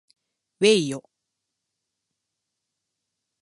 [0.59, 1.03] うぇいよ